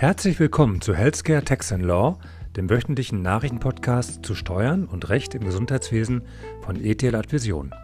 [0.00, 2.18] Herzlich willkommen zu Healthcare Tax and Law,
[2.56, 6.22] dem wöchentlichen Nachrichtenpodcast zu Steuern und Recht im Gesundheitswesen
[6.62, 7.74] von ETL Advision.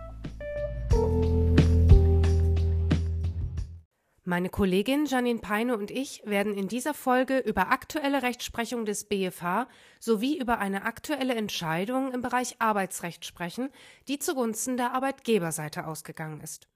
[4.25, 9.69] Meine Kollegin Janine Peine und ich werden in dieser Folge über aktuelle Rechtsprechung des BFH
[10.01, 13.69] sowie über eine aktuelle Entscheidung im Bereich Arbeitsrecht sprechen,
[14.09, 16.67] die zugunsten der Arbeitgeberseite ausgegangen ist.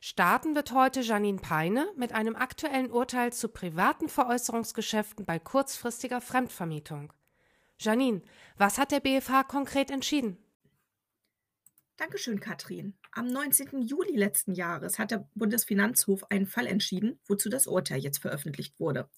[0.00, 7.12] Starten wird heute Janine Peine mit einem aktuellen Urteil zu privaten Veräußerungsgeschäften bei kurzfristiger Fremdvermietung.
[7.80, 8.22] Janine,
[8.56, 10.38] was hat der BFH konkret entschieden?
[11.96, 12.94] Dankeschön, Katrin.
[13.10, 13.82] Am 19.
[13.82, 19.10] Juli letzten Jahres hat der Bundesfinanzhof einen Fall entschieden, wozu das Urteil jetzt veröffentlicht wurde.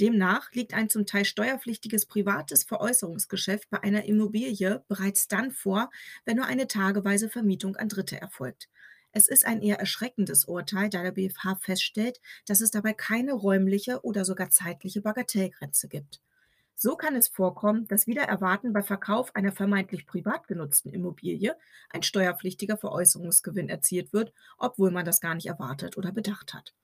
[0.00, 5.90] Demnach liegt ein zum Teil steuerpflichtiges privates Veräußerungsgeschäft bei einer Immobilie bereits dann vor,
[6.24, 8.70] wenn nur eine tageweise Vermietung an Dritte erfolgt.
[9.16, 14.00] Es ist ein eher erschreckendes Urteil, da der BfH feststellt, dass es dabei keine räumliche
[14.02, 16.20] oder sogar zeitliche Bagatellgrenze gibt.
[16.74, 21.56] So kann es vorkommen, dass wieder erwarten bei Verkauf einer vermeintlich privat genutzten Immobilie
[21.90, 26.74] ein steuerpflichtiger Veräußerungsgewinn erzielt wird, obwohl man das gar nicht erwartet oder bedacht hat.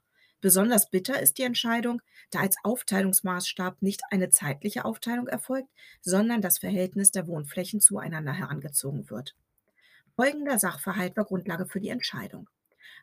[0.41, 2.01] Besonders bitter ist die Entscheidung,
[2.31, 5.69] da als Aufteilungsmaßstab nicht eine zeitliche Aufteilung erfolgt,
[6.01, 9.35] sondern das Verhältnis der Wohnflächen zueinander herangezogen wird.
[10.21, 12.51] Folgender Sachverhalt war Grundlage für die Entscheidung.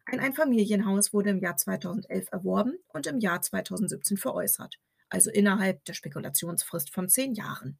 [0.05, 4.77] Ein Einfamilienhaus wurde im Jahr 2011 erworben und im Jahr 2017 veräußert,
[5.09, 7.79] also innerhalb der Spekulationsfrist von zehn Jahren.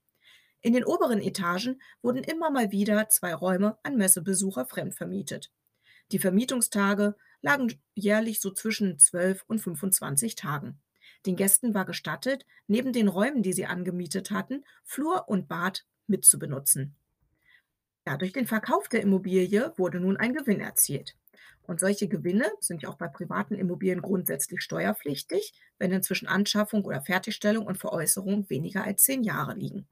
[0.62, 5.52] In den oberen Etagen wurden immer mal wieder zwei Räume an Messebesucher fremdvermietet.
[6.12, 7.14] Die Vermietungstage
[7.44, 10.80] lagen jährlich so zwischen 12 und 25 Tagen.
[11.28, 16.96] Den Gästen war gestattet, neben den Räumen, die sie angemietet hatten, Flur und Bad mitzubenutzen.
[18.08, 21.18] Ja, durch den Verkauf der Immobilie wurde nun ein Gewinn erzielt.
[21.64, 26.86] Und solche Gewinne sind ja auch bei privaten Immobilien grundsätzlich steuerpflichtig, wenn denn zwischen Anschaffung
[26.86, 29.90] oder Fertigstellung und Veräußerung weniger als zehn Jahre liegen.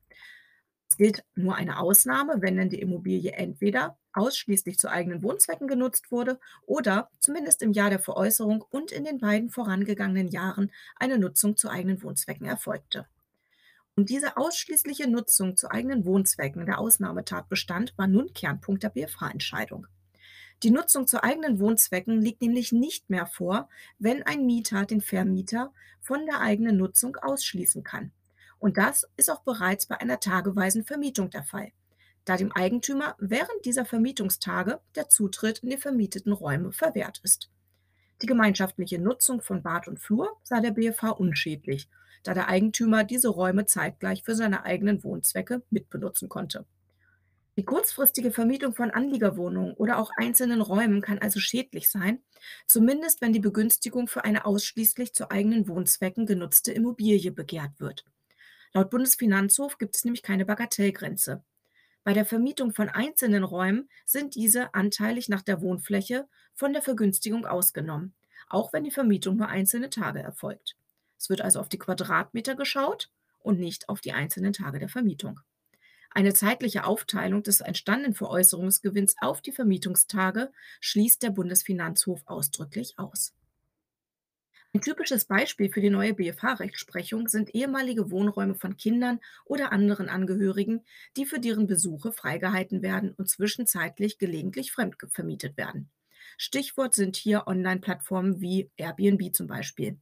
[0.90, 6.10] Es gilt nur eine Ausnahme, wenn denn die Immobilie entweder ausschließlich zu eigenen Wohnzwecken genutzt
[6.10, 11.58] wurde oder zumindest im Jahr der Veräußerung und in den beiden vorangegangenen Jahren eine Nutzung
[11.58, 13.08] zu eigenen Wohnzwecken erfolgte.
[13.98, 19.88] Und diese ausschließliche Nutzung zu eigenen Wohnzwecken der Ausnahmetatbestand war nun Kernpunkt der BFH-Entscheidung.
[20.64, 25.74] Die Nutzung zu eigenen Wohnzwecken liegt nämlich nicht mehr vor, wenn ein Mieter den Vermieter
[26.02, 28.12] von der eigenen Nutzung ausschließen kann.
[28.60, 31.72] Und das ist auch bereits bei einer tageweisen Vermietung der Fall,
[32.26, 37.50] da dem Eigentümer während dieser Vermietungstage der Zutritt in die vermieteten Räume verwehrt ist.
[38.22, 41.90] Die gemeinschaftliche Nutzung von Bad und Flur sah der BFH unschädlich
[42.28, 46.66] da der Eigentümer diese Räume zeitgleich für seine eigenen Wohnzwecke mitbenutzen konnte.
[47.58, 52.20] Die kurzfristige Vermietung von Anliegerwohnungen oder auch einzelnen Räumen kann also schädlich sein,
[52.68, 58.04] zumindest wenn die Begünstigung für eine ausschließlich zu eigenen Wohnzwecken genutzte Immobilie begehrt wird.
[58.74, 61.44] Laut Bundesfinanzhof gibt es nämlich keine Bagatellgrenze.
[62.04, 67.46] Bei der Vermietung von einzelnen Räumen sind diese anteilig nach der Wohnfläche von der Vergünstigung
[67.46, 68.14] ausgenommen,
[68.50, 70.76] auch wenn die Vermietung nur einzelne Tage erfolgt.
[71.18, 75.40] Es wird also auf die Quadratmeter geschaut und nicht auf die einzelnen Tage der Vermietung.
[76.12, 83.34] Eine zeitliche Aufteilung des entstandenen Veräußerungsgewinns auf die Vermietungstage schließt der Bundesfinanzhof ausdrücklich aus.
[84.74, 90.86] Ein typisches Beispiel für die neue BFH-Rechtsprechung sind ehemalige Wohnräume von Kindern oder anderen Angehörigen,
[91.16, 95.90] die für deren Besuche freigehalten werden und zwischenzeitlich gelegentlich fremdvermietet werden.
[96.38, 99.98] Stichwort sind hier Online-Plattformen wie Airbnb zum Beispiel.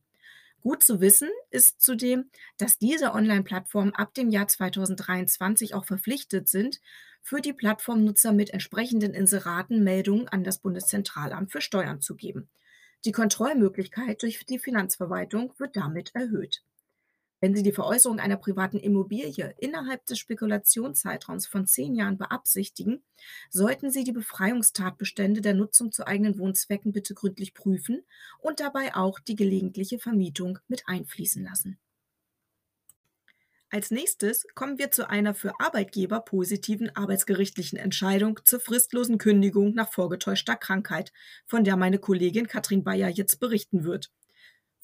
[0.64, 6.80] Gut zu wissen ist zudem, dass diese Online-Plattformen ab dem Jahr 2023 auch verpflichtet sind,
[7.22, 12.48] für die Plattformnutzer mit entsprechenden Inseraten Meldungen an das Bundeszentralamt für Steuern zu geben.
[13.04, 16.64] Die Kontrollmöglichkeit durch die Finanzverwaltung wird damit erhöht.
[17.44, 23.04] Wenn Sie die Veräußerung einer privaten Immobilie innerhalb des Spekulationszeitraums von zehn Jahren beabsichtigen,
[23.50, 28.02] sollten Sie die Befreiungstatbestände der Nutzung zu eigenen Wohnzwecken bitte gründlich prüfen
[28.40, 31.78] und dabei auch die gelegentliche Vermietung mit einfließen lassen.
[33.70, 39.92] Als nächstes kommen wir zu einer für Arbeitgeber positiven arbeitsgerichtlichen Entscheidung zur fristlosen Kündigung nach
[39.92, 41.12] vorgetäuschter Krankheit,
[41.46, 44.14] von der meine Kollegin Katrin Bayer jetzt berichten wird.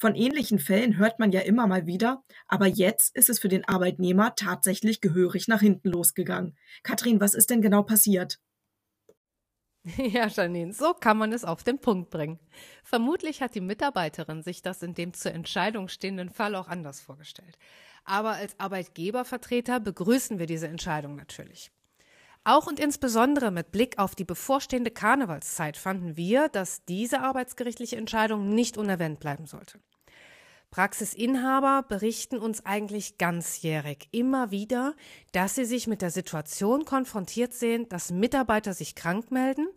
[0.01, 3.67] Von ähnlichen Fällen hört man ja immer mal wieder, aber jetzt ist es für den
[3.67, 6.57] Arbeitnehmer tatsächlich gehörig nach hinten losgegangen.
[6.83, 8.39] Katrin, was ist denn genau passiert?
[9.97, 12.39] Ja, Janine, so kann man es auf den Punkt bringen.
[12.83, 17.57] Vermutlich hat die Mitarbeiterin sich das in dem zur Entscheidung stehenden Fall auch anders vorgestellt.
[18.03, 21.71] Aber als Arbeitgebervertreter begrüßen wir diese Entscheidung natürlich.
[22.43, 28.49] Auch und insbesondere mit Blick auf die bevorstehende Karnevalszeit fanden wir, dass diese arbeitsgerichtliche Entscheidung
[28.53, 29.79] nicht unerwähnt bleiben sollte.
[30.71, 34.95] Praxisinhaber berichten uns eigentlich ganzjährig immer wieder,
[35.31, 39.67] dass sie sich mit der Situation konfrontiert sehen, dass Mitarbeiter sich krank melden,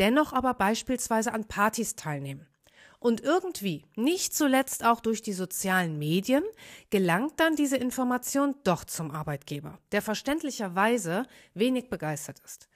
[0.00, 2.46] dennoch aber beispielsweise an Partys teilnehmen.
[2.98, 6.44] Und irgendwie, nicht zuletzt auch durch die sozialen Medien,
[6.90, 12.68] gelangt dann diese Information doch zum Arbeitgeber, der verständlicherweise wenig begeistert ist.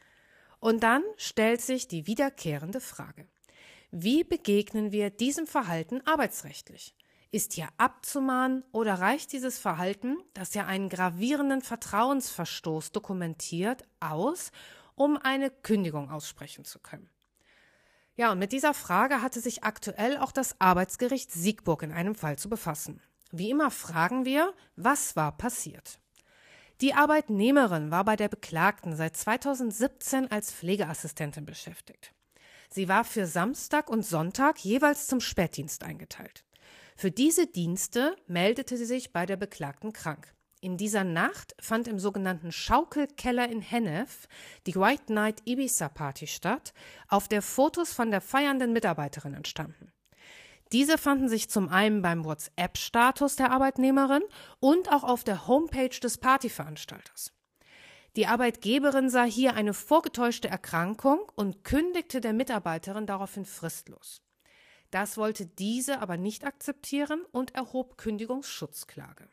[0.61, 3.27] Und dann stellt sich die wiederkehrende Frage.
[3.91, 6.95] Wie begegnen wir diesem Verhalten arbeitsrechtlich?
[7.35, 14.53] Ist hier abzumahnen oder reicht dieses Verhalten, das ja einen gravierenden Vertrauensverstoß dokumentiert, aus,
[14.95, 17.11] um eine Kündigung aussprechen zu können?
[18.15, 22.39] Ja, und mit dieser Frage hatte sich aktuell auch das Arbeitsgericht Siegburg in einem Fall
[22.39, 23.03] zu befassen.
[23.33, 25.99] Wie immer fragen wir, was war passiert?
[26.81, 32.15] Die Arbeitnehmerin war bei der Beklagten seit 2017 als Pflegeassistentin beschäftigt.
[32.71, 36.45] Sie war für Samstag und Sonntag jeweils zum Spätdienst eingeteilt.
[36.97, 40.35] Für diese Dienste meldete sie sich bei der Beklagten krank.
[40.61, 44.27] In dieser Nacht fand im sogenannten Schaukelkeller in Hennef
[44.67, 46.73] die White Night Ibiza Party statt,
[47.09, 49.93] auf der Fotos von der feiernden Mitarbeiterin entstanden.
[50.73, 54.23] Diese fanden sich zum einen beim WhatsApp-Status der Arbeitnehmerin
[54.59, 57.33] und auch auf der Homepage des Partyveranstalters.
[58.17, 64.24] Die Arbeitgeberin sah hier eine vorgetäuschte Erkrankung und kündigte der Mitarbeiterin daraufhin fristlos.
[64.95, 69.29] Das wollte diese aber nicht akzeptieren und erhob Kündigungsschutzklage.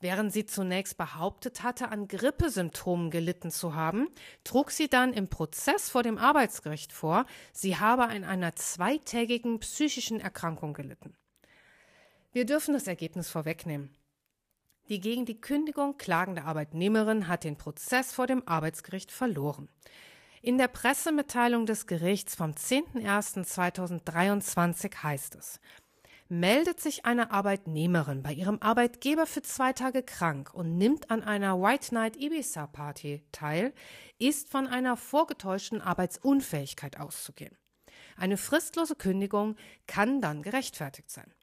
[0.00, 4.08] Während sie zunächst behauptet hatte, an Grippesymptomen gelitten zu haben,
[4.42, 10.18] trug sie dann im Prozess vor dem Arbeitsgericht vor, sie habe an einer zweitägigen psychischen
[10.18, 11.14] Erkrankung gelitten.
[12.32, 13.94] Wir dürfen das Ergebnis vorwegnehmen.
[14.88, 19.68] Die gegen die Kündigung klagende Arbeitnehmerin hat den Prozess vor dem Arbeitsgericht verloren.
[20.42, 25.60] In der Pressemitteilung des Gerichts vom 10.01.2023 heißt es,
[26.30, 31.60] meldet sich eine Arbeitnehmerin bei ihrem Arbeitgeber für zwei Tage krank und nimmt an einer
[31.60, 33.74] White Night Ibiza Party teil,
[34.18, 37.58] ist von einer vorgetäuschten Arbeitsunfähigkeit auszugehen.
[38.16, 39.56] Eine fristlose Kündigung
[39.86, 41.34] kann dann gerechtfertigt sein.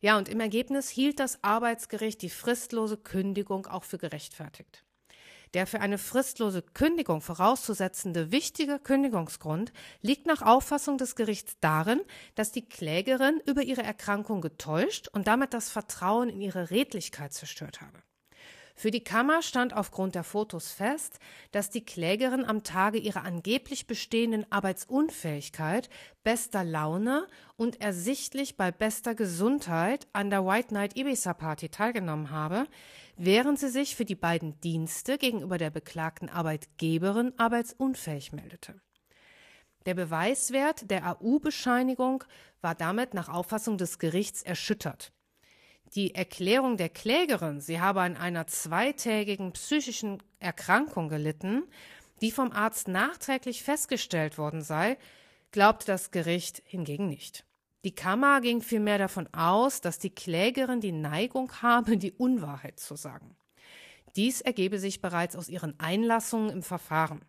[0.00, 4.86] Ja, und im Ergebnis hielt das Arbeitsgericht die fristlose Kündigung auch für gerechtfertigt.
[5.54, 12.00] Der für eine fristlose Kündigung vorauszusetzende wichtige Kündigungsgrund liegt nach Auffassung des Gerichts darin,
[12.34, 17.80] dass die Klägerin über ihre Erkrankung getäuscht und damit das Vertrauen in ihre Redlichkeit zerstört
[17.82, 18.02] habe.
[18.74, 21.18] Für die Kammer stand aufgrund der Fotos fest,
[21.50, 25.88] dass die Klägerin am Tage ihrer angeblich bestehenden Arbeitsunfähigkeit,
[26.24, 27.26] bester Laune
[27.56, 32.66] und ersichtlich bei bester Gesundheit an der White Night Ibiza Party teilgenommen habe,
[33.16, 38.80] während sie sich für die beiden Dienste gegenüber der beklagten Arbeitgeberin arbeitsunfähig meldete.
[39.86, 42.24] Der Beweiswert der AU-Bescheinigung
[42.60, 45.12] war damit nach Auffassung des Gerichts erschüttert.
[45.94, 51.64] Die Erklärung der Klägerin, sie habe an einer zweitägigen psychischen Erkrankung gelitten,
[52.22, 54.96] die vom Arzt nachträglich festgestellt worden sei,
[55.50, 57.44] glaubte das Gericht hingegen nicht.
[57.84, 62.94] Die Kammer ging vielmehr davon aus, dass die Klägerin die Neigung habe, die Unwahrheit zu
[62.94, 63.36] sagen.
[64.16, 67.20] Dies ergebe sich bereits aus ihren Einlassungen im Verfahren.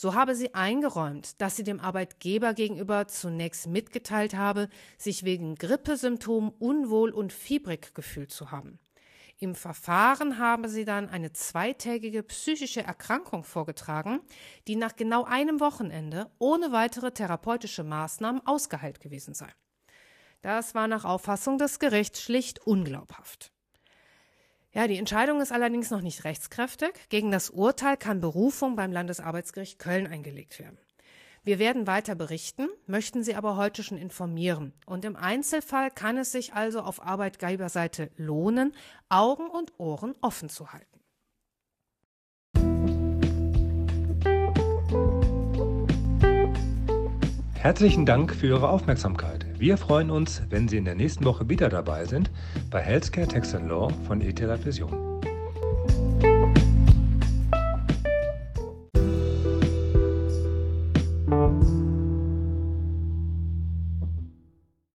[0.00, 6.52] So habe sie eingeräumt, dass sie dem Arbeitgeber gegenüber zunächst mitgeteilt habe, sich wegen Grippesymptomen
[6.60, 8.78] unwohl und fiebrig gefühlt zu haben.
[9.38, 14.20] Im Verfahren habe sie dann eine zweitägige psychische Erkrankung vorgetragen,
[14.68, 19.48] die nach genau einem Wochenende ohne weitere therapeutische Maßnahmen ausgeheilt gewesen sei.
[20.42, 23.50] Das war nach Auffassung des Gerichts schlicht unglaubhaft.
[24.78, 26.92] Ja, die Entscheidung ist allerdings noch nicht rechtskräftig.
[27.08, 30.78] Gegen das Urteil kann Berufung beim Landesarbeitsgericht Köln eingelegt werden.
[31.42, 34.72] Wir werden weiter berichten, möchten Sie aber heute schon informieren.
[34.86, 38.72] Und im Einzelfall kann es sich also auf Arbeitgeberseite lohnen,
[39.08, 41.00] Augen und Ohren offen zu halten.
[47.54, 49.47] Herzlichen Dank für Ihre Aufmerksamkeit.
[49.58, 52.30] Wir freuen uns, wenn Sie in der nächsten Woche wieder dabei sind
[52.70, 55.07] bei Healthcare Tax Law von ETH Vision.